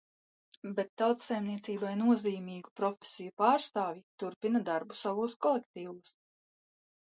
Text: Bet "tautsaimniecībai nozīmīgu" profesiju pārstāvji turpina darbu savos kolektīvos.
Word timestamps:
Bet 0.77 0.87
"tautsaimniecībai 1.01 1.91
nozīmīgu" 1.99 2.71
profesiju 2.81 3.35
pārstāvji 3.43 4.03
turpina 4.25 4.63
darbu 4.71 4.99
savos 5.03 5.37
kolektīvos. 5.49 6.17